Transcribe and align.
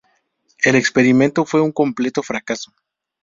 El 0.63 0.73
experimento 0.75 1.45
fue 1.45 1.61
un 1.61 1.71
completo 1.71 2.23
fracaso. 2.23 2.73